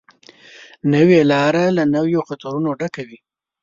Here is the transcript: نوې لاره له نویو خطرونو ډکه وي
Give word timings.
نوې 0.93 1.19
لاره 1.31 1.65
له 1.77 1.83
نویو 1.95 2.21
خطرونو 2.29 2.69
ډکه 2.79 3.01
وي 3.07 3.19